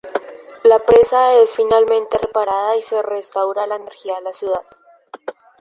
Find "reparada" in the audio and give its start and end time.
2.17-2.75